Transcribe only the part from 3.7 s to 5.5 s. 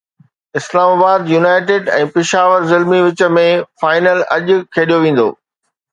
final اڄ کيڏيو ويندو